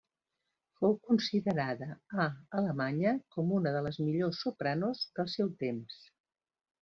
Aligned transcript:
Fou 0.77 0.93
considerada 1.09 1.89
a 2.25 2.25
Alemanya 2.61 3.11
com 3.35 3.53
una 3.61 3.75
de 3.79 3.83
les 3.89 3.99
millors 4.07 4.39
sopranos 4.47 5.03
del 5.21 5.31
seu 5.39 5.53
temps. 5.65 5.99